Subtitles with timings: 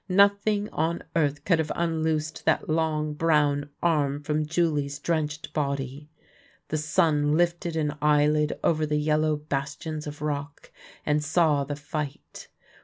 [0.09, 6.09] Noth ing on earth could have unloosed that long, brown arm from Julie's drenched body.
[6.69, 10.71] The sun lifted an eyelid over the yellow bastions of rock,
[11.05, 12.47] and saw the fight.